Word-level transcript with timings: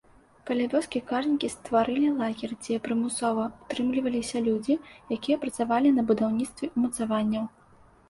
Каля 0.49 0.65
вёскі 0.71 1.01
карнікі 1.11 1.49
стварылі 1.55 2.09
лагер, 2.21 2.55
дзе 2.65 2.81
прымусова 2.89 3.47
ўтрымліваліся 3.53 4.45
людзі, 4.49 4.81
якія 5.21 5.41
працавалі 5.47 5.97
на 6.03 6.11
будаўніцтве 6.13 6.75
ўмацаванняў. 6.77 7.43